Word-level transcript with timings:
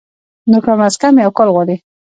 نو 0.49 0.57
کم 0.65 0.79
از 0.87 0.95
کم 1.01 1.13
يو 1.23 1.31
کال 1.37 1.49
غواړي 1.55 1.75